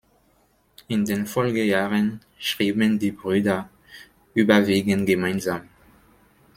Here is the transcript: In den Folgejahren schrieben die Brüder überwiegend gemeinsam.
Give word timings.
In 0.87 1.05
den 1.05 1.27
Folgejahren 1.27 2.21
schrieben 2.39 2.97
die 2.97 3.11
Brüder 3.11 3.69
überwiegend 4.33 5.05
gemeinsam. 5.05 5.69